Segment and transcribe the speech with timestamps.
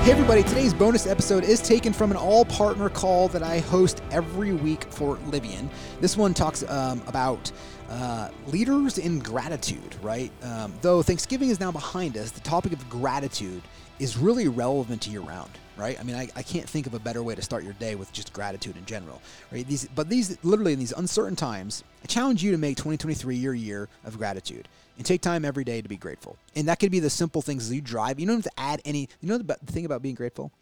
[0.00, 4.02] Hey, everybody, today's bonus episode is taken from an all partner call that I host
[4.10, 5.68] every week for Livian.
[6.00, 7.52] This one talks um, about
[7.90, 10.32] uh, leaders in gratitude, right?
[10.42, 13.60] Um, though Thanksgiving is now behind us, the topic of gratitude
[13.98, 16.00] is really relevant year round, right?
[16.00, 18.10] I mean, I, I can't think of a better way to start your day with
[18.10, 19.20] just gratitude in general,
[19.52, 19.66] right?
[19.66, 23.52] These, but these literally in these uncertain times, I challenge you to make 2023 your
[23.52, 24.66] year of gratitude
[25.00, 26.36] and take time every day to be grateful.
[26.54, 28.20] And that could be the simple things as you drive.
[28.20, 29.08] You don't have to add any.
[29.22, 30.52] You know the, thing about being grateful?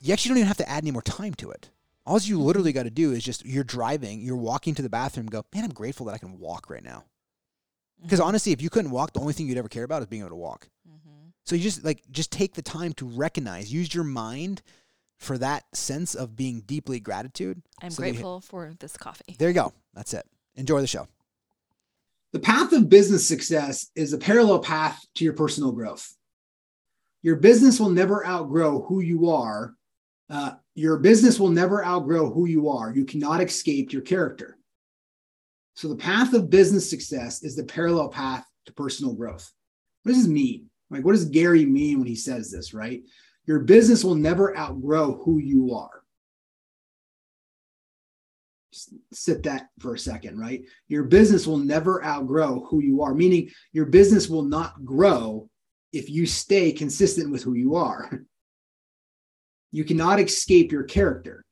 [0.00, 1.70] You actually don't even have to add any more time to it.
[2.04, 5.24] All you literally got to do is just you're driving, you're walking to the bathroom,
[5.24, 7.04] go, man, I'm grateful that I can walk right now.
[8.02, 8.28] Because mm-hmm.
[8.28, 10.28] honestly, if you couldn't walk, the only thing you'd ever care about is being able
[10.28, 10.68] to walk.
[10.86, 11.28] Mm-hmm.
[11.44, 14.60] So you just like just take the time to recognize, use your mind
[15.16, 17.62] for that sense of being deeply gratitude.
[17.80, 19.36] I'm so grateful for this coffee.
[19.38, 19.72] There you go.
[19.94, 20.26] That's it.
[20.54, 21.08] Enjoy the show.
[22.34, 26.12] The path of business success is a parallel path to your personal growth.
[27.22, 29.76] Your business will never outgrow who you are.
[30.28, 32.92] Uh, your business will never outgrow who you are.
[32.92, 34.58] You cannot escape your character.
[35.74, 39.48] So, the path of business success is the parallel path to personal growth.
[40.02, 40.68] What does this mean?
[40.90, 43.04] Like, what does Gary mean when he says this, right?
[43.46, 45.93] Your business will never outgrow who you are
[49.12, 50.62] sit that for a second, right?
[50.88, 55.48] Your business will never outgrow who you are, meaning your business will not grow
[55.92, 58.22] if you stay consistent with who you are.
[59.74, 61.44] You cannot escape your character.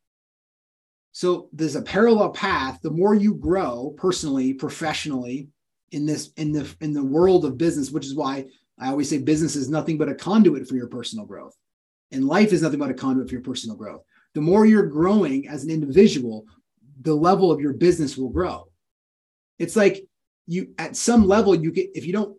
[1.10, 2.78] So there's a parallel path.
[2.80, 5.48] The more you grow personally, professionally
[5.90, 8.46] in this in the in the world of business, which is why
[8.78, 11.56] I always say business is nothing but a conduit for your personal growth.
[12.12, 14.02] And life is nothing but a conduit for your personal growth.
[14.34, 16.46] The more you're growing as an individual,
[17.02, 18.68] the level of your business will grow.
[19.58, 20.04] It's like
[20.46, 22.36] you at some level you get if you don't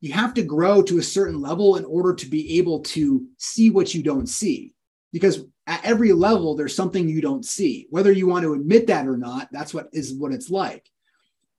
[0.00, 3.70] you have to grow to a certain level in order to be able to see
[3.70, 4.74] what you don't see.
[5.14, 7.86] Because at every level there's something you don't see.
[7.88, 10.88] Whether you want to admit that or not that's what is what it's like.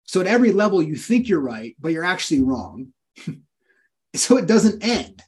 [0.03, 2.93] So at every level you think you're right but you're actually wrong.
[4.15, 5.21] So it doesn't end.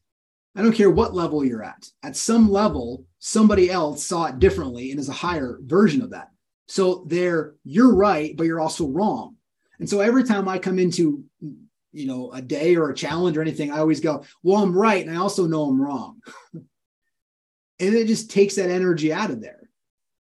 [0.55, 1.89] I don't care what level you're at.
[2.03, 6.29] At some level somebody else saw it differently and is a higher version of that
[6.67, 9.35] so there, you're right, but you're also wrong.
[9.79, 11.23] And so every time I come into,
[11.93, 15.05] you know, a day or a challenge or anything, I always go, well, I'm right.
[15.05, 16.21] And I also know I'm wrong.
[16.53, 16.65] and
[17.79, 19.69] it just takes that energy out of there.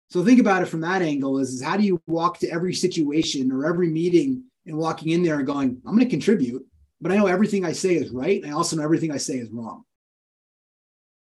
[0.09, 2.73] So think about it from that angle is, is how do you walk to every
[2.73, 6.65] situation or every meeting and walking in there and going, I'm going to contribute,
[6.99, 8.41] but I know everything I say is right.
[8.41, 9.83] And I also know everything I say is wrong.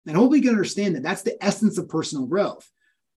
[0.05, 2.69] And hopefully you can understand that that's the essence of personal growth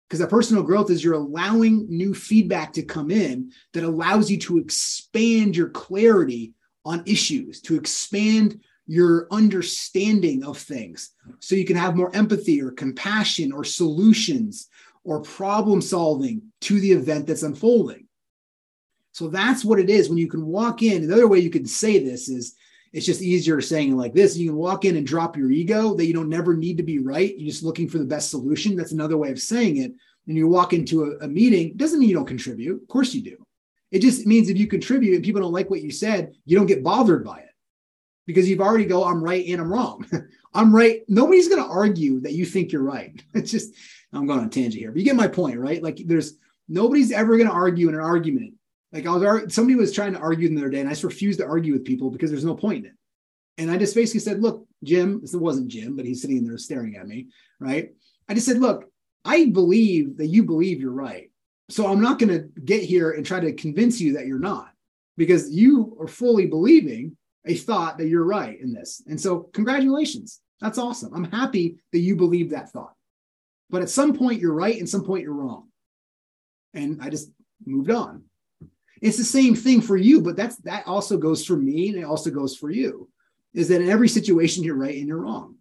[0.07, 4.37] because that personal growth is you're allowing new feedback to come in that allows you
[4.37, 6.53] to expand your clarity
[6.85, 12.71] on issues, to expand your understanding of things so you can have more empathy or
[12.71, 14.69] compassion or solutions
[15.03, 18.07] or problem solving to the event that's unfolding.
[19.11, 21.03] So that's what it is when you can walk in.
[21.03, 22.55] Another way you can say this is
[22.95, 24.37] it's just easier saying it like this.
[24.37, 26.99] You can walk in and drop your ego that you don't never need to be
[26.99, 27.37] right.
[27.37, 28.77] You're just looking for the best solution.
[28.77, 29.91] That's another way of saying it.
[30.27, 32.81] And you walk into a, a meeting, doesn't mean you don't contribute.
[32.81, 33.45] Of course you do.
[33.91, 36.67] It just means if you contribute and people don't like what you said, you don't
[36.67, 37.49] get bothered by it
[38.25, 40.09] because you've already go, I'm right and I'm wrong.
[40.53, 41.01] I'm right.
[41.09, 43.21] Nobody's going to argue that you think you're right.
[43.33, 43.73] It's just,
[44.13, 45.83] I'm going on tangent here, but you get my point, right?
[45.83, 46.37] Like there's
[46.69, 48.53] nobody's ever going to argue in an argument
[48.95, 51.39] like I was, somebody was trying to argue the other day, and I just refused
[51.39, 52.97] to argue with people because there's no point in it.
[53.57, 56.95] And I just basically said, "Look, Jim, this wasn't Jim, but he's sitting there staring
[56.95, 57.27] at me,
[57.59, 57.93] right?"
[58.29, 58.85] I just said, "Look,
[59.25, 61.29] I believe that you believe you're right,
[61.67, 64.71] so I'm not going to get here and try to convince you that you're not,
[65.17, 69.03] because you are fully believing a thought that you're right in this.
[69.07, 71.13] And so, congratulations, that's awesome.
[71.13, 72.93] I'm happy that you believe that thought,
[73.69, 75.67] but at some point you're right, and some point you're wrong."
[76.73, 77.29] And I just
[77.65, 78.23] moved on.
[79.01, 82.03] It's the same thing for you, but that's that also goes for me and it
[82.03, 83.09] also goes for you.
[83.53, 85.55] Is that in every situation you're right and you're wrong.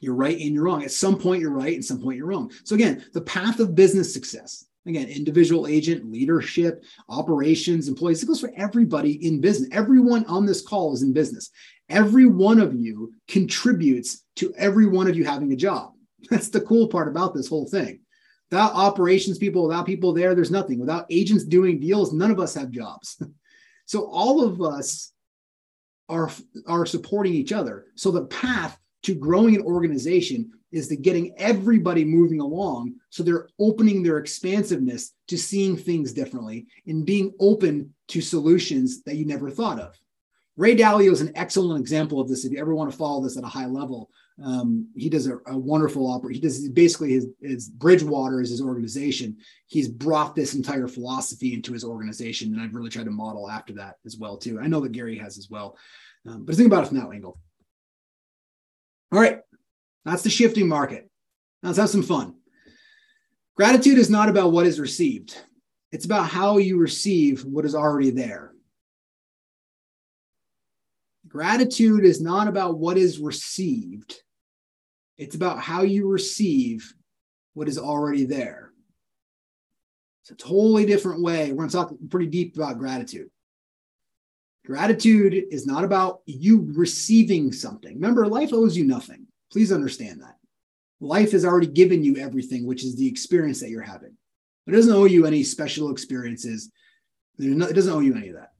[0.00, 0.84] You're right and you're wrong.
[0.84, 2.50] At some point you're right and some point you're wrong.
[2.64, 4.64] So again, the path of business success.
[4.86, 8.22] Again, individual agent, leadership, operations, employees.
[8.22, 9.68] It goes for everybody in business.
[9.70, 11.50] Everyone on this call is in business.
[11.90, 15.92] Every one of you contributes to every one of you having a job.
[16.30, 18.00] That's the cool part about this whole thing.
[18.50, 20.78] Without operations people, without people there, there's nothing.
[20.78, 23.22] Without agents doing deals, none of us have jobs.
[23.86, 25.12] so all of us
[26.08, 26.30] are,
[26.66, 27.86] are supporting each other.
[27.94, 33.48] So the path to growing an organization is to getting everybody moving along so they're
[33.58, 39.50] opening their expansiveness to seeing things differently and being open to solutions that you never
[39.50, 39.98] thought of
[40.58, 42.44] Ray Dalio is an excellent example of this.
[42.44, 44.10] If you ever want to follow this at a high level,
[44.44, 46.40] um, he does a, a wonderful operation.
[46.40, 49.36] He does basically his, his Bridgewater is his organization.
[49.66, 53.72] He's brought this entire philosophy into his organization, and I've really tried to model after
[53.74, 54.60] that as well too.
[54.60, 55.76] I know that Gary has as well,
[56.26, 57.38] um, but think about it from that angle.
[59.12, 59.40] All right,
[60.04, 61.10] that's the shifting market.
[61.62, 62.34] Now let's have some fun.
[63.56, 65.36] Gratitude is not about what is received.
[65.90, 68.52] It's about how you receive what is already there.
[71.26, 74.22] Gratitude is not about what is received,
[75.18, 76.94] it's about how you receive
[77.54, 78.70] what is already there.
[80.22, 81.50] It's a totally different way.
[81.50, 83.30] We're going to talk pretty deep about gratitude.
[84.64, 87.94] Gratitude is not about you receiving something.
[87.94, 89.26] Remember, life owes you nothing.
[89.50, 90.36] Please understand that.
[91.00, 94.14] Life has already given you everything, which is the experience that you're having.
[94.66, 96.70] It doesn't owe you any special experiences.
[97.38, 98.52] it doesn't owe you any of that.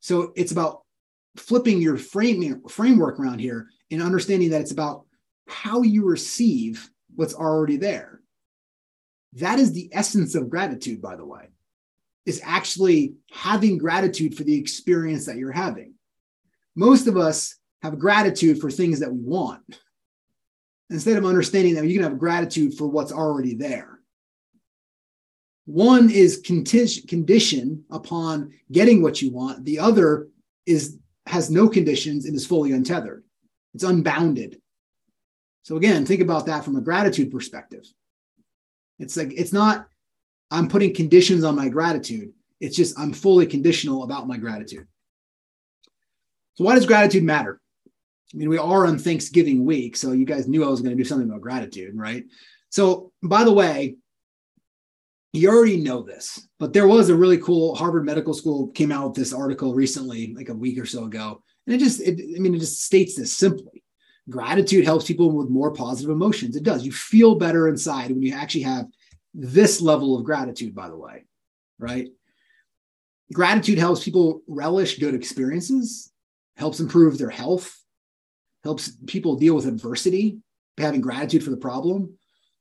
[0.00, 0.82] So it's about
[1.36, 5.04] flipping your framing framework around here and understanding that it's about
[5.50, 8.20] how you receive what's already there.
[9.34, 11.48] That is the essence of gratitude, by the way,
[12.26, 15.94] is actually having gratitude for the experience that you're having.
[16.74, 19.80] Most of us have gratitude for things that we want
[20.90, 24.00] instead of understanding that you can have gratitude for what's already there.
[25.66, 29.64] One is condition upon getting what you want.
[29.64, 30.28] The other
[30.66, 33.22] is has no conditions and is fully untethered.
[33.74, 34.60] It's unbounded.
[35.62, 37.84] So again, think about that from a gratitude perspective.
[38.98, 39.86] It's like it's not
[40.50, 42.32] I'm putting conditions on my gratitude.
[42.60, 44.86] It's just I'm fully conditional about my gratitude.
[46.54, 47.60] So why does gratitude matter?
[48.32, 51.02] I mean, we are on Thanksgiving week, so you guys knew I was going to
[51.02, 52.24] do something about gratitude, right?
[52.68, 53.96] So, by the way,
[55.32, 59.08] you already know this, but there was a really cool Harvard Medical School came out
[59.08, 62.40] with this article recently, like a week or so ago, and it just, it, I
[62.40, 63.82] mean, it just states this simply:
[64.30, 66.56] gratitude helps people with more positive emotions.
[66.56, 66.84] It does.
[66.84, 68.86] You feel better inside when you actually have
[69.34, 70.74] this level of gratitude.
[70.74, 71.24] By the way,
[71.78, 72.08] right?
[73.32, 76.12] Gratitude helps people relish good experiences,
[76.56, 77.76] helps improve their health,
[78.64, 80.38] helps people deal with adversity,
[80.78, 82.16] having gratitude for the problem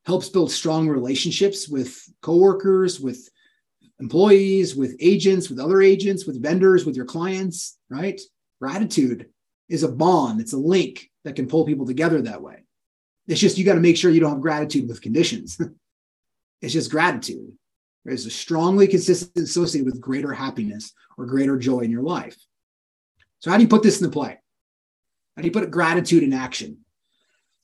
[0.06, 3.30] helps build strong relationships with coworkers, with
[4.00, 8.20] employees, with agents, with other agents, with vendors, with your clients, right?
[8.62, 9.30] Gratitude
[9.68, 12.64] is a bond, it's a link that can pull people together that way.
[13.28, 15.60] It's just you got to make sure you don't have gratitude with conditions.
[16.62, 17.52] it's just gratitude.
[18.06, 22.38] It's a strongly consistent associated with greater happiness or greater joy in your life.
[23.40, 24.40] So, how do you put this into play?
[25.36, 26.80] How do you put gratitude in action?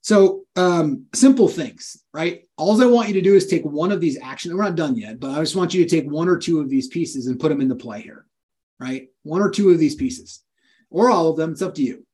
[0.06, 2.44] So um, simple things, right?
[2.58, 4.54] All I want you to do is take one of these actions.
[4.54, 6.70] We're not done yet, but I just want you to take one or two of
[6.70, 8.28] these pieces and put them into play here,
[8.80, 9.08] right?
[9.24, 10.44] One or two of these pieces,
[10.92, 11.54] or all of them.
[11.54, 12.05] It's up to you.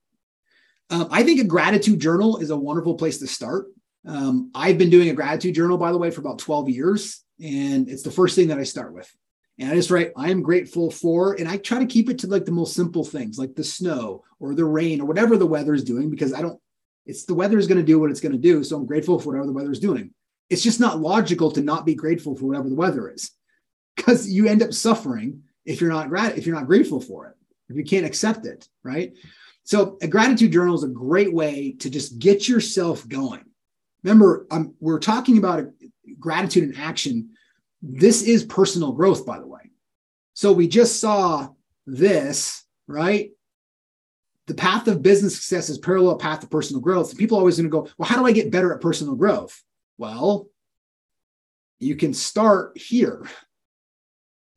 [0.91, 3.67] Um, I think a gratitude journal is a wonderful place to start.
[4.05, 7.89] Um, I've been doing a gratitude journal, by the way, for about 12 years, and
[7.89, 9.09] it's the first thing that I start with.
[9.57, 12.27] And I just write, I am grateful for, and I try to keep it to
[12.27, 15.73] like the most simple things, like the snow or the rain or whatever the weather
[15.73, 16.59] is doing, because I don't
[17.05, 18.63] it's the weather is going to do what it's going to do.
[18.63, 20.13] So I'm grateful for whatever the weather is doing.
[20.49, 23.31] It's just not logical to not be grateful for whatever the weather is
[23.95, 27.35] because you end up suffering if you're not grat- if you're not grateful for it,
[27.69, 29.13] if you can't accept it, right?
[29.63, 33.43] So a gratitude journal is a great way to just get yourself going.
[34.03, 35.65] Remember, um, we're talking about
[36.19, 37.31] gratitude and action.
[37.81, 39.71] This is personal growth, by the way.
[40.33, 41.49] So we just saw
[41.85, 43.31] this, right?
[44.51, 47.17] the path of business success is parallel path of personal growth.
[47.17, 49.63] People are always going to go, well, how do I get better at personal growth?
[49.97, 50.47] Well,
[51.79, 53.25] you can start here.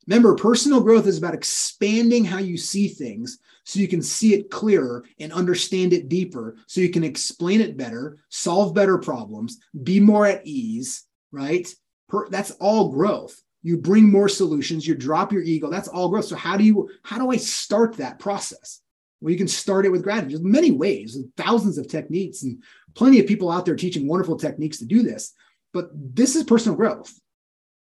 [0.07, 4.51] Remember, personal growth is about expanding how you see things so you can see it
[4.51, 9.99] clearer and understand it deeper, so you can explain it better, solve better problems, be
[9.99, 11.67] more at ease, right?
[12.07, 13.41] Per, that's all growth.
[13.63, 15.71] You bring more solutions, you drop your ego.
[15.71, 16.25] That's all growth.
[16.25, 18.81] So how do you how do I start that process?
[19.19, 20.33] Well, you can start it with gratitude.
[20.33, 22.61] There's many ways, thousands of techniques, and
[22.93, 25.33] plenty of people out there teaching wonderful techniques to do this.
[25.73, 27.11] But this is personal growth.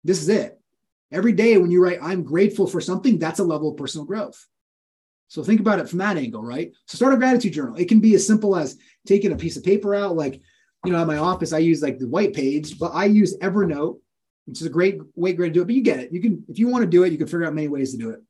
[0.04, 0.58] This is it.
[1.14, 4.44] Every day when you write, I'm grateful for something, that's a level of personal growth.
[5.28, 6.72] So think about it from that angle, right?
[6.86, 7.76] So start a gratitude journal.
[7.76, 10.40] It can be as simple as taking a piece of paper out, like,
[10.84, 14.00] you know, at my office, I use like the white page, but I use Evernote,
[14.46, 15.66] which is a great way great to do it.
[15.66, 16.12] But you get it.
[16.12, 17.96] You can, if you want to do it, you can figure out many ways to
[17.96, 18.20] do it.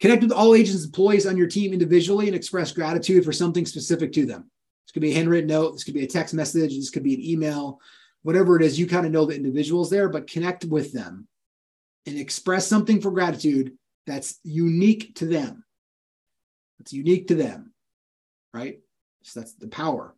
[0.00, 4.12] Connect with all agents employees on your team individually and express gratitude for something specific
[4.12, 4.50] to them.
[4.86, 7.14] This could be a handwritten note, this could be a text message, this could be
[7.14, 7.80] an email,
[8.22, 11.26] whatever it is, you kind of know the individuals there, but connect with them
[12.06, 13.72] and express something for gratitude
[14.06, 15.64] that's unique to them.
[16.80, 17.72] It's unique to them,
[18.52, 18.80] right?
[19.22, 20.14] So that's the power.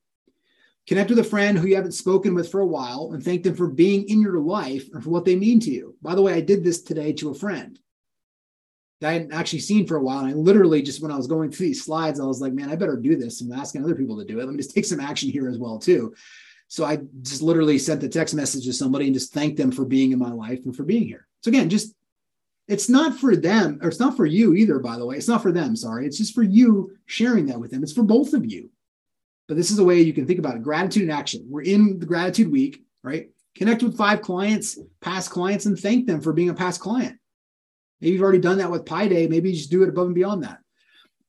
[0.87, 3.55] Connect with a friend who you haven't spoken with for a while and thank them
[3.55, 5.97] for being in your life and for what they mean to you.
[6.01, 7.79] By the way, I did this today to a friend
[9.01, 10.21] that I hadn't actually seen for a while.
[10.21, 12.71] And I literally just when I was going through these slides, I was like, man,
[12.71, 13.41] I better do this.
[13.41, 14.45] I'm asking other people to do it.
[14.45, 16.15] Let me just take some action here as well, too.
[16.69, 19.85] So I just literally sent a text message to somebody and just thanked them for
[19.85, 21.26] being in my life and for being here.
[21.47, 21.95] So again, just
[22.67, 25.17] it's not for them, or it's not for you either, by the way.
[25.17, 26.05] It's not for them, sorry.
[26.05, 27.85] It's just for you sharing that with them.
[27.85, 28.69] It's for both of you.
[29.47, 30.65] But this is a way you can think about it.
[30.65, 31.47] Gratitude in action.
[31.49, 33.31] We're in the gratitude week, right?
[33.55, 37.17] Connect with five clients, past clients, and thank them for being a past client.
[38.01, 39.29] Maybe you've already done that with Pie Day.
[39.29, 40.59] Maybe you just do it above and beyond that.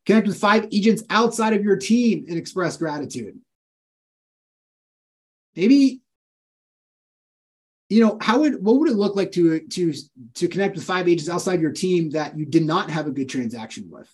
[0.07, 3.37] Connect with five agents outside of your team and express gratitude.
[5.55, 6.01] Maybe,
[7.89, 9.93] you know, how would what would it look like to to
[10.35, 13.29] to connect with five agents outside your team that you did not have a good
[13.29, 14.09] transaction with?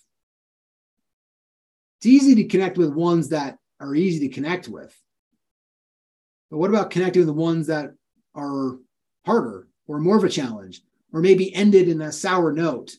[1.98, 4.94] It's easy to connect with ones that are easy to connect with.
[6.50, 7.94] But what about connecting with the ones that
[8.34, 8.78] are
[9.26, 10.82] harder or more of a challenge?
[11.14, 12.92] or maybe ended in a sour note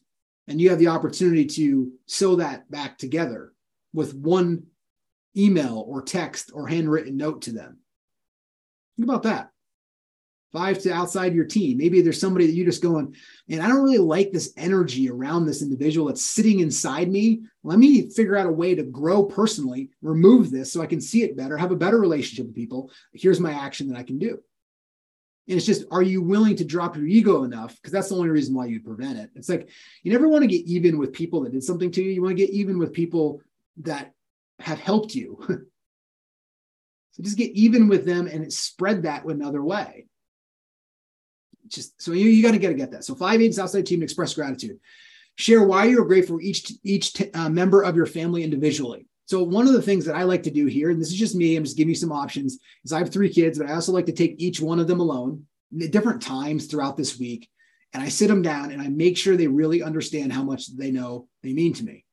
[0.47, 3.51] and you have the opportunity to sew that back together
[3.93, 4.63] with one
[5.37, 7.77] email or text or handwritten note to them
[8.95, 9.49] think about that
[10.51, 13.13] five to outside your team maybe there's somebody that you just going
[13.49, 17.79] and i don't really like this energy around this individual that's sitting inside me let
[17.79, 21.37] me figure out a way to grow personally remove this so i can see it
[21.37, 24.39] better have a better relationship with people here's my action that i can do
[25.47, 27.75] and it's just, are you willing to drop your ego enough?
[27.75, 29.29] Because that's the only reason why you prevent it.
[29.35, 29.69] It's like
[30.01, 32.09] you never want to get even with people that did something to you.
[32.09, 33.41] You want to get even with people
[33.83, 34.13] that
[34.59, 35.37] have helped you.
[37.11, 40.07] so just get even with them and spread that another way.
[41.67, 43.03] Just so you, you got to get to get that.
[43.03, 44.79] So five agents outside team to express gratitude.
[45.37, 49.07] Share why you're grateful for each each t- uh, member of your family individually.
[49.27, 51.35] So one of the things that I like to do here, and this is just
[51.35, 53.91] me, I'm just giving you some options, is I have three kids, but I also
[53.91, 55.45] like to take each one of them alone
[55.81, 57.49] at different times throughout this week.
[57.93, 60.91] And I sit them down and I make sure they really understand how much they
[60.91, 62.05] know they mean to me.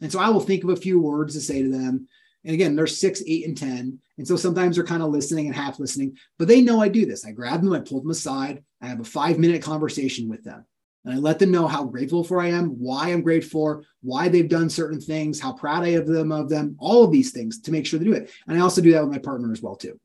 [0.00, 2.08] And so I will think of a few words to say to them.
[2.44, 3.98] And again, they're six, eight, and 10.
[4.18, 7.06] And so sometimes they're kind of listening and half listening, but they know I do
[7.06, 7.26] this.
[7.26, 10.64] I grab them, I pull them aside, I have a five minute conversation with them
[11.04, 14.48] and I let them know how grateful for I am, why I'm grateful, why they've
[14.48, 17.60] done certain things, how proud I am of them of them, all of these things
[17.62, 18.30] to make sure they do it.
[18.46, 19.98] And I also do that with my partner as well too.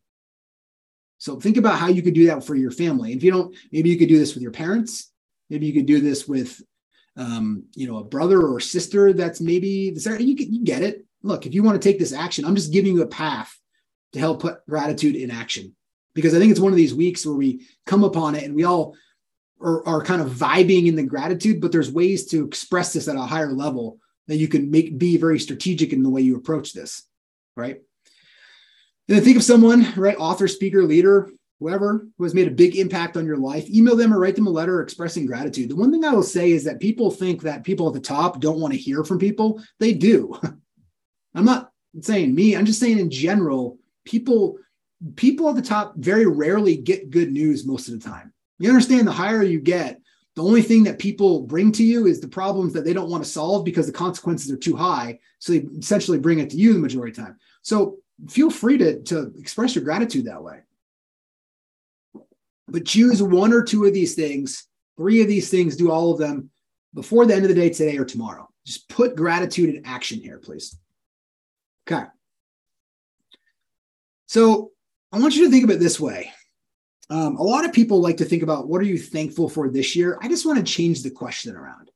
[1.17, 3.11] So think about how you could do that for your family.
[3.11, 5.11] If you don't, maybe you could do this with your parents.
[5.49, 6.61] Maybe you could do this with,
[7.17, 11.05] um, you know, a brother or sister that's maybe you, can, you get it.
[11.21, 13.53] Look, if you want to take this action, I'm just giving you a path
[14.13, 15.75] to help put gratitude in action
[16.13, 18.63] because I think it's one of these weeks where we come upon it and we
[18.63, 18.95] all
[19.61, 23.15] are, are kind of vibing in the gratitude, but there's ways to express this at
[23.15, 26.73] a higher level that you can make be very strategic in the way you approach
[26.73, 27.03] this,
[27.55, 27.75] right?
[29.07, 30.15] And then think of someone, right?
[30.17, 34.13] Author, speaker, leader, whoever who has made a big impact on your life, email them
[34.13, 35.69] or write them a letter expressing gratitude.
[35.69, 38.39] The one thing I will say is that people think that people at the top
[38.39, 39.61] don't want to hear from people.
[39.79, 40.39] They do.
[41.35, 44.57] I'm not saying me, I'm just saying in general, people
[45.15, 48.33] people at the top very rarely get good news most of the time.
[48.57, 50.01] You understand the higher you get,
[50.35, 53.23] the only thing that people bring to you is the problems that they don't want
[53.23, 55.19] to solve because the consequences are too high.
[55.39, 57.37] So they essentially bring it to you the majority of the time.
[57.61, 57.97] So
[58.29, 60.59] feel free to, to express your gratitude that way.
[62.67, 66.19] But choose one or two of these things, three of these things, do all of
[66.19, 66.51] them
[66.93, 68.47] before the end of the day today or tomorrow.
[68.65, 70.77] Just put gratitude in action here, please.
[71.89, 72.05] Okay.
[74.27, 74.71] So
[75.11, 76.31] I want you to think of it this way
[77.09, 79.95] um, a lot of people like to think about what are you thankful for this
[79.95, 80.19] year?
[80.21, 81.89] I just want to change the question around.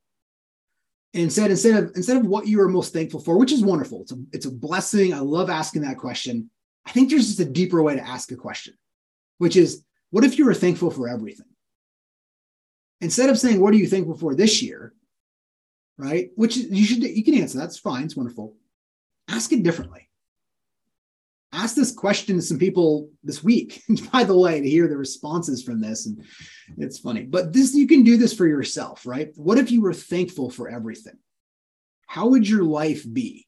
[1.14, 4.02] And instead, instead of instead of what you are most thankful for, which is wonderful,
[4.02, 5.14] it's a it's a blessing.
[5.14, 6.50] I love asking that question.
[6.86, 8.74] I think there's just a deeper way to ask a question,
[9.38, 11.46] which is, what if you were thankful for everything?
[13.00, 14.94] Instead of saying, what are you thankful for this year?
[15.98, 16.32] Right?
[16.36, 17.60] Which you should you can answer.
[17.60, 18.06] That's fine.
[18.06, 18.56] It's wonderful.
[19.30, 20.10] Ask it differently
[21.54, 23.82] asked this question to some people this week,
[24.12, 26.06] by the way, to hear the responses from this.
[26.06, 26.26] And
[26.78, 29.30] it's funny, but this, you can do this for yourself, right?
[29.36, 31.18] What if you were thankful for everything?
[32.08, 33.48] How would your life be?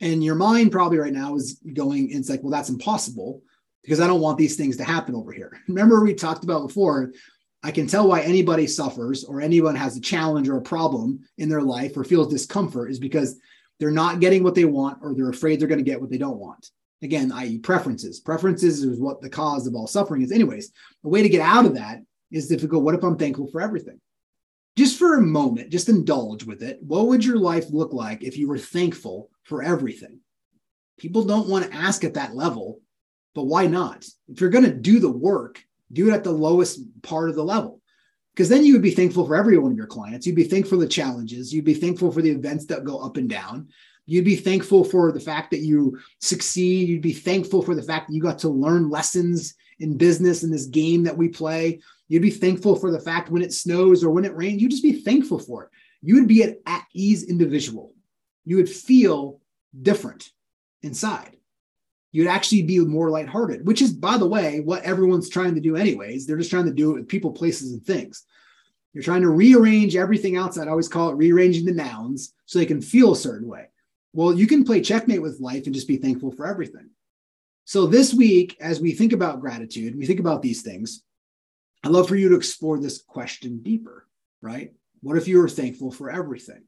[0.00, 3.42] And your mind probably right now is going, it's like, well, that's impossible
[3.82, 5.58] because I don't want these things to happen over here.
[5.68, 7.12] Remember, we talked about before,
[7.62, 11.48] I can tell why anybody suffers or anyone has a challenge or a problem in
[11.48, 13.38] their life or feels discomfort is because
[13.80, 16.18] they're not getting what they want or they're afraid they're going to get what they
[16.18, 16.70] don't want.
[17.02, 18.20] Again, i.e., preferences.
[18.20, 20.72] Preferences is what the cause of all suffering is, anyways.
[21.04, 22.00] a way to get out of that
[22.30, 24.00] is go, what if I'm thankful for everything?
[24.76, 26.78] just for a moment, just indulge with it.
[26.82, 30.20] What would your life look like if you were thankful for everything?
[30.98, 32.80] People don't want to ask at that level,
[33.34, 34.04] but why not?
[34.28, 35.62] If you're going to do the work,
[35.92, 37.80] do it at the lowest part of the level.
[38.34, 40.26] Because then you would be thankful for every one of your clients.
[40.26, 41.54] You'd be thankful for the challenges.
[41.54, 43.68] You'd be thankful for the events that go up and down.
[44.06, 46.88] You'd be thankful for the fact that you succeed.
[46.88, 50.50] You'd be thankful for the fact that you got to learn lessons in business in
[50.50, 51.80] this game that we play.
[52.08, 54.82] You'd be thankful for the fact when it snows or when it rains, you'd just
[54.82, 55.70] be thankful for it.
[56.02, 57.94] You would be an at ease individual.
[58.44, 59.40] You would feel
[59.80, 60.30] different
[60.82, 61.36] inside.
[62.14, 65.74] You'd actually be more lighthearted, which is, by the way, what everyone's trying to do,
[65.74, 66.26] anyways.
[66.26, 68.24] They're just trying to do it with people, places, and things.
[68.92, 70.68] You're trying to rearrange everything outside.
[70.68, 73.66] I always call it rearranging the nouns so they can feel a certain way.
[74.12, 76.88] Well, you can play checkmate with life and just be thankful for everything.
[77.64, 81.02] So, this week, as we think about gratitude, we think about these things,
[81.82, 84.06] I'd love for you to explore this question deeper,
[84.40, 84.72] right?
[85.02, 86.62] What if you were thankful for everything?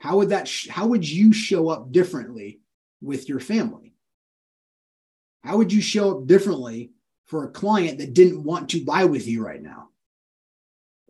[0.00, 2.58] How would that, sh- how would you show up differently
[3.00, 3.93] with your family?
[5.44, 6.92] How would you show up differently
[7.26, 9.90] for a client that didn't want to buy with you right now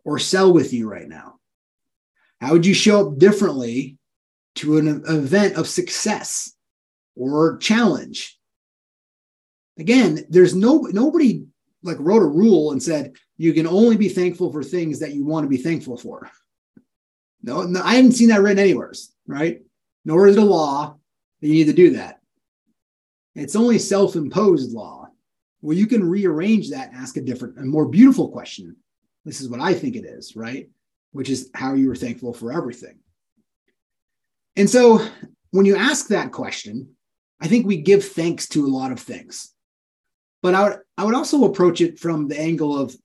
[0.03, 1.39] or sell with you right now?
[2.41, 3.97] How would you show up differently
[4.55, 6.53] to an event of success
[7.15, 8.37] or challenge?
[9.79, 11.45] Again, there's no nobody
[11.81, 15.23] like wrote a rule and said you can only be thankful for things that you
[15.23, 16.29] want to be thankful for.
[17.41, 18.91] No, no I haven't seen that written anywhere,
[19.27, 19.61] right?
[20.03, 20.97] Nor is it a law
[21.39, 22.19] that you need to do that.
[23.35, 25.09] It's only self-imposed law
[25.61, 28.75] where you can rearrange that and ask a different, a more beautiful question.
[29.25, 30.69] This is what I think it is, right?
[31.11, 32.99] Which is how you were thankful for everything.
[34.55, 35.05] And so
[35.51, 36.95] when you ask that question,
[37.41, 39.53] I think we give thanks to a lot of things.
[40.41, 42.95] But I would I would also approach it from the angle of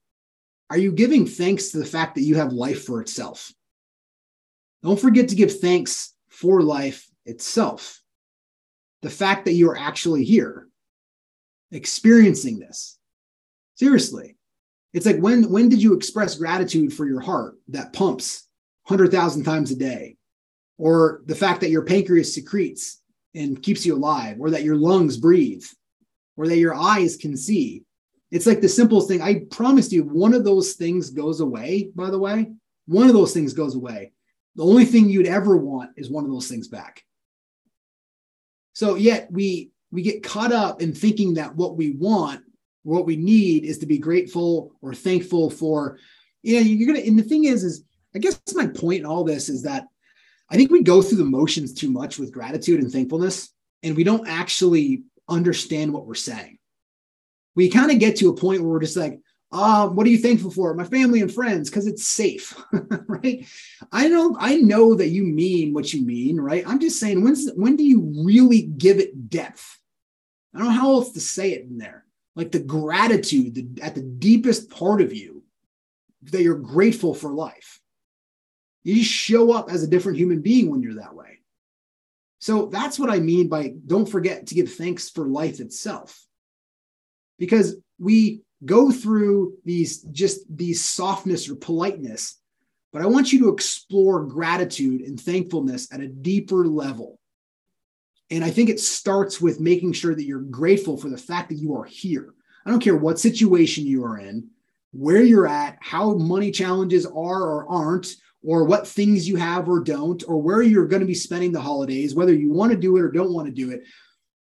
[0.69, 3.53] are you giving thanks to the fact that you have life for itself?
[4.85, 8.01] Don't forget to give thanks for life itself.
[9.03, 10.69] The fact that you are actually here,
[11.71, 12.99] experiencing this.
[13.75, 14.37] Seriously.
[14.93, 18.49] It's like when when did you express gratitude for your heart that pumps
[18.87, 20.17] 100,000 times a day?
[20.79, 23.01] Or the fact that your pancreas secretes
[23.35, 25.65] and keeps you alive, or that your lungs breathe,
[26.37, 27.85] or that your eyes can see.
[28.31, 29.23] It's like the simplest thing.
[29.23, 32.51] I promised you, one of those things goes away, by the way.
[32.87, 34.13] One of those things goes away.
[34.57, 37.05] The only thing you'd ever want is one of those things back.
[38.73, 42.43] So yet we we get caught up in thinking that what we want,
[42.83, 45.99] what we need is to be grateful or thankful for.
[46.43, 49.25] You know, you're gonna and the thing is, is I guess my point in all
[49.25, 49.87] this is that
[50.51, 53.53] I think we go through the motions too much with gratitude and thankfulness,
[53.83, 56.59] and we don't actually understand what we're saying.
[57.55, 59.21] We kind of get to a point where we're just like,
[59.53, 60.75] uh, what are you thankful for?
[60.75, 62.57] My family and friends, because it's safe,
[63.09, 63.47] right?
[63.91, 66.63] I know, I know that you mean what you mean, right?
[66.67, 69.81] I'm just saying, when's when do you really give it depth?
[70.55, 72.05] I don't know how else to say it in there.
[72.37, 75.43] Like the gratitude the, at the deepest part of you
[76.25, 77.81] that you're grateful for life.
[78.85, 81.41] You show up as a different human being when you're that way.
[82.39, 86.25] So that's what I mean by don't forget to give thanks for life itself.
[87.39, 92.39] Because we go through these just these softness or politeness,
[92.93, 97.19] but I want you to explore gratitude and thankfulness at a deeper level.
[98.31, 101.59] And I think it starts with making sure that you're grateful for the fact that
[101.59, 102.35] you are here.
[102.65, 104.49] I don't care what situation you are in,
[104.93, 109.81] where you're at, how money challenges are or aren't, or what things you have or
[109.81, 112.97] don't, or where you're going to be spending the holidays, whether you want to do
[112.97, 113.83] it or don't want to do it,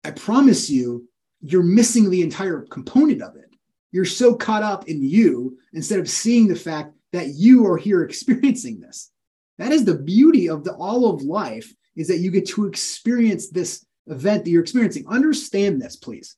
[0.04, 1.08] I promise you,
[1.42, 3.53] you're missing the entire component of it.
[3.94, 8.04] You're so caught up in you instead of seeing the fact that you are here
[8.04, 9.12] experiencing this.
[9.60, 13.50] That is the beauty of the all of life is that you get to experience
[13.50, 15.06] this event that you're experiencing.
[15.08, 16.36] Understand this, please.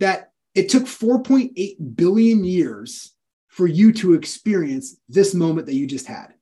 [0.00, 3.14] That it took 4.8 billion years
[3.48, 6.32] for you to experience this moment that you just had.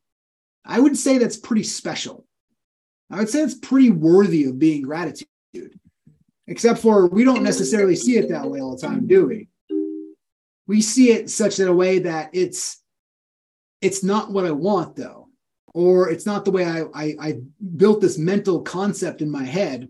[0.64, 2.24] I would say that's pretty special.
[3.11, 5.27] I would say it's pretty worthy of being gratitude,
[6.46, 9.48] except for we don't necessarily see it that way all the time, do we?
[10.69, 12.81] We see it such in a way that it's
[13.81, 15.29] it's not what I want though,
[15.75, 17.41] or it's not the way I, I, I
[17.77, 19.89] built this mental concept in my head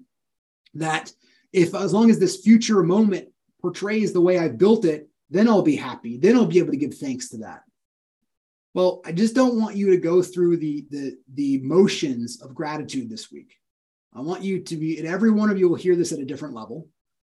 [0.75, 1.13] that
[1.53, 3.29] if as long as this future moment
[3.61, 6.17] portrays the way I built it, then I'll be happy.
[6.17, 7.63] Then I'll be able to give thanks to that.
[8.75, 13.11] Well, I just don't want you to go through the the the motions of gratitude
[13.11, 13.57] this week.
[14.15, 16.25] I want you to be, and every one of you will hear this at a
[16.25, 16.89] different level,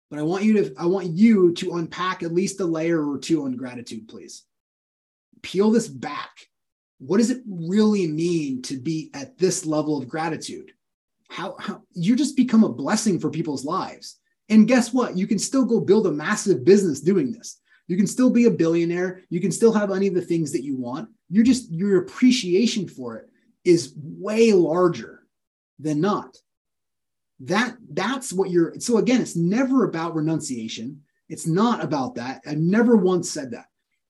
[0.09, 3.17] but I want you to I want you to unpack at least a layer or
[3.17, 4.43] two on gratitude, please.
[5.41, 6.31] Peel this back
[6.99, 10.73] what does it really mean to be at this level of gratitude?
[11.29, 14.19] How, how you just become a blessing for people's lives.
[14.49, 15.17] And guess what?
[15.17, 17.59] You can still go build a massive business doing this.
[17.87, 19.21] You can still be a billionaire.
[19.29, 21.09] You can still have any of the things that you want.
[21.29, 23.29] You're just, your appreciation for it
[23.63, 25.23] is way larger
[25.79, 26.35] than not.
[27.41, 31.03] That that's what you're so again, it's never about renunciation.
[31.29, 32.41] It's not about that.
[32.45, 33.65] I've never once said that.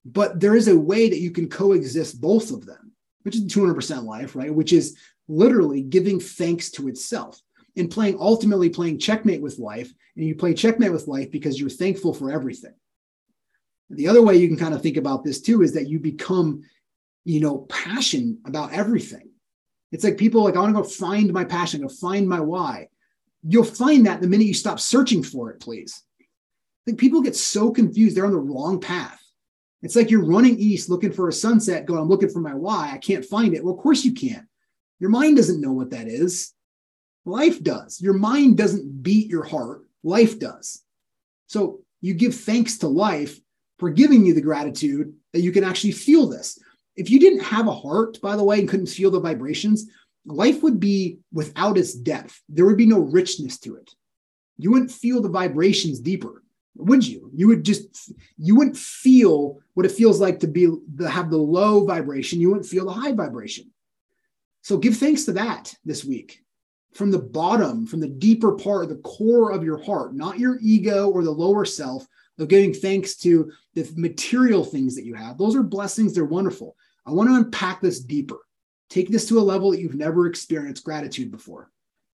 [0.06, 4.06] But there is a way that you can coexist both of them, which is 200%
[4.06, 4.54] life, right?
[4.54, 7.40] Which is literally giving thanks to itself
[7.76, 9.94] and playing ultimately playing checkmate with life.
[10.16, 12.74] And you play checkmate with life because you're thankful for everything.
[13.90, 16.64] The other way you can kind of think about this too is that you become,
[17.26, 19.30] you know, passion about everything.
[19.92, 22.90] It's like people like, I want to go find my passion, go find my why.
[23.44, 26.04] You'll find that the minute you stop searching for it, please.
[26.20, 26.26] I
[26.86, 28.16] think people get so confused.
[28.16, 29.22] They're on the wrong path.
[29.82, 32.92] It's like you're running east looking for a sunset, going, I'm looking for my why.
[32.94, 33.64] I can't find it.
[33.64, 34.46] Well, of course you can't.
[35.00, 36.54] Your mind doesn't know what that is.
[37.26, 38.02] Life does.
[38.02, 40.84] Your mind doesn't beat your heart, life does.
[41.48, 43.40] So you give thanks to life
[43.78, 46.60] for giving you the gratitude that you can actually feel this.
[46.96, 49.88] If you didn't have a heart, by the way, and couldn't feel the vibrations,
[50.26, 52.42] life would be without its depth.
[52.50, 53.92] There would be no richness to it.
[54.58, 56.44] You wouldn't feel the vibrations deeper,
[56.76, 57.32] would you?
[57.34, 61.38] You would just you wouldn't feel what it feels like to be to have the
[61.38, 62.42] low vibration.
[62.42, 63.72] You wouldn't feel the high vibration.
[64.62, 66.44] So give thanks to that this week
[66.94, 70.58] from the bottom, from the deeper part, of the core of your heart, not your
[70.62, 72.06] ego or the lower self,
[72.38, 75.38] of giving thanks to the material things that you have.
[75.38, 76.76] Those are blessings, they're wonderful.
[77.06, 78.40] I want to unpack this deeper.
[78.90, 81.70] Take this to a level that you've never experienced gratitude before.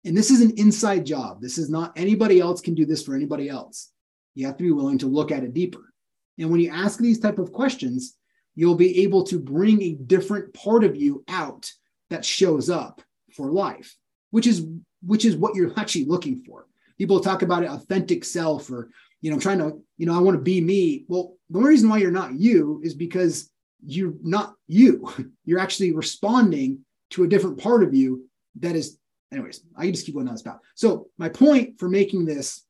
[0.05, 1.41] And this is an inside job.
[1.41, 3.91] This is not anybody else can do this for anybody else.
[4.35, 5.93] You have to be willing to look at it deeper.
[6.39, 8.17] And when you ask these type of questions,
[8.55, 11.71] you'll be able to bring a different part of you out
[12.11, 13.03] that shows up
[13.35, 13.97] for life,
[14.31, 14.67] which is
[15.07, 16.67] which is what you're actually looking for.
[16.99, 18.91] People talk about an authentic self or
[19.25, 21.07] you know, trying to, you know, I want to be me.
[21.09, 23.51] Well, the only reason why you're not you is because
[23.87, 25.12] you're not you.
[25.44, 28.25] You're actually responding to a different part of you
[28.61, 28.99] that is,
[29.33, 30.61] anyways, I can just keep going down this path.
[30.75, 32.64] So, my point for making this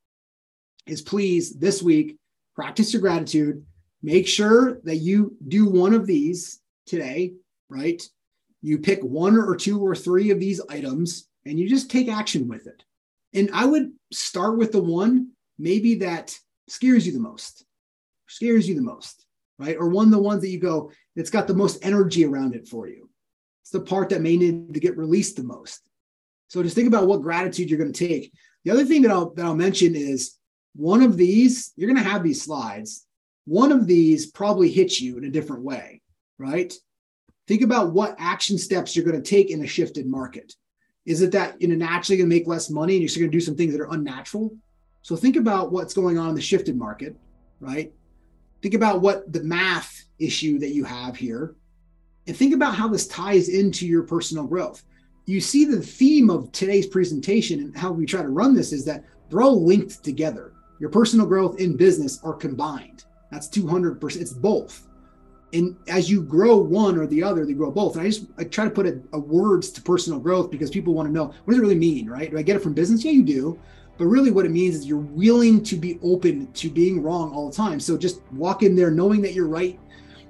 [0.87, 2.19] is please this week
[2.55, 3.65] practice your gratitude.
[4.03, 7.35] Make sure that you do one of these today,
[7.69, 8.03] right?
[8.61, 12.49] You pick one or two or three of these items and you just take action
[12.49, 12.83] with it.
[13.33, 16.37] And I would start with the one maybe that
[16.69, 17.65] scares you the most,
[18.27, 19.24] scares you the most,
[19.59, 19.77] right?
[19.77, 22.69] Or one of the ones that you go, it's got the most energy around it
[22.69, 23.09] for you.
[23.63, 25.89] It's the part that may need to get released the most.
[26.49, 28.33] So just think about what gratitude you're going to take.
[28.65, 30.37] The other thing that I'll that I'll mention is
[30.75, 33.07] one of these, you're going to have these slides.
[33.47, 36.03] One of these probably hits you in a different way,
[36.39, 36.73] right?
[37.47, 40.55] Think about what action steps you're going to take in a shifted market.
[41.05, 43.45] Is it that you're naturally going to make less money and you're going to do
[43.45, 44.57] some things that are unnatural?
[45.03, 47.15] So think about what's going on in the shifted market,
[47.61, 47.93] right?
[48.65, 51.55] Think about what the math issue that you have here,
[52.27, 54.85] and think about how this ties into your personal growth.
[55.27, 58.87] You see the theme of today's presentation and how we try to run this is
[58.87, 60.55] that they're all linked together.
[60.81, 63.05] Your personal growth and business are combined.
[63.31, 64.17] That's 200%.
[64.17, 64.89] It's both.
[65.53, 67.97] And as you grow one or the other, they grow both.
[67.97, 70.95] And I just I try to put a, a words to personal growth because people
[70.95, 72.31] want to know what does it really mean, right?
[72.31, 73.05] Do I get it from business?
[73.05, 73.61] Yeah, you do.
[73.97, 77.49] But really, what it means is you're willing to be open to being wrong all
[77.49, 77.79] the time.
[77.79, 79.79] So just walk in there knowing that you're right.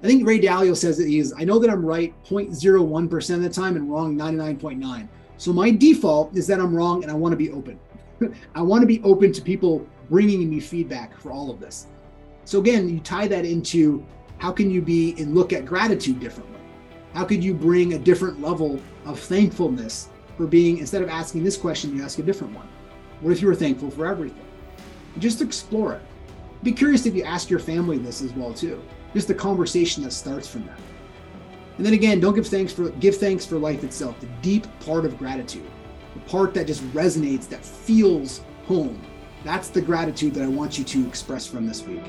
[0.03, 3.41] I think Ray Dalio says that he is, I know that I'm right 0.01% of
[3.41, 5.07] the time and wrong 99.9.
[5.37, 7.79] So my default is that I'm wrong and I want to be open.
[8.55, 11.87] I want to be open to people bringing me feedback for all of this.
[12.43, 14.05] So again, you tie that into
[14.37, 16.59] how can you be and look at gratitude differently?
[17.13, 21.57] How could you bring a different level of thankfulness for being, instead of asking this
[21.57, 22.67] question, you ask a different one?
[23.21, 24.45] What if you were thankful for everything?
[25.19, 26.01] Just explore it.
[26.63, 28.81] Be curious if you ask your family this as well too.
[29.13, 30.79] Just the conversation that starts from that.
[31.77, 35.05] And then again, don't give thanks for give thanks for life itself, the deep part
[35.05, 35.69] of gratitude,
[36.13, 39.01] the part that just resonates, that feels home.
[39.43, 42.03] That's the gratitude that I want you to express from this week.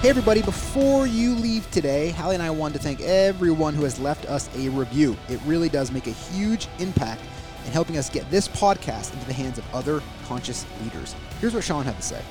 [0.00, 3.98] Hey, everybody, before you leave today, Hallie and I wanted to thank everyone who has
[3.98, 5.16] left us a review.
[5.28, 7.20] It really does make a huge impact
[7.68, 11.14] and helping us get this podcast into the hands of other conscious leaders.
[11.38, 12.22] Here's what Sean had to say.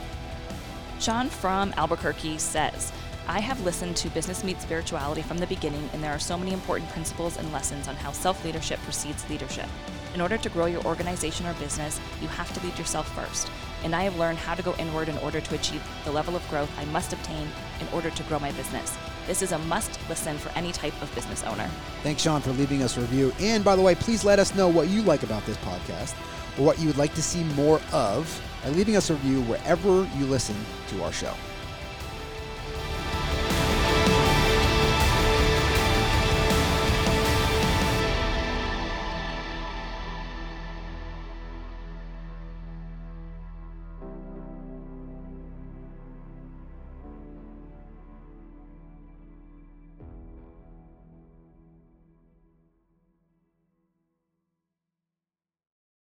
[1.00, 2.92] Sean from Albuquerque says,
[3.28, 6.54] I have listened to Business Meets Spirituality from the beginning, and there are so many
[6.54, 9.68] important principles and lessons on how self leadership precedes leadership.
[10.16, 13.48] In order to grow your organization or business, you have to lead yourself first.
[13.84, 16.50] And I have learned how to go inward in order to achieve the level of
[16.50, 17.48] growth I must obtain
[17.80, 18.98] in order to grow my business.
[19.28, 21.70] This is a must listen for any type of business owner.
[22.02, 23.34] Thanks, Sean, for leaving us a review.
[23.42, 26.16] And by the way, please let us know what you like about this podcast
[26.58, 30.08] or what you would like to see more of by leaving us a review wherever
[30.18, 30.56] you listen
[30.88, 31.34] to our show.